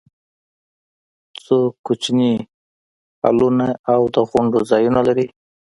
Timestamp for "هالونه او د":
3.23-4.17